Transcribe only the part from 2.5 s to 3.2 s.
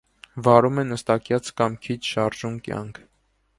կյանք։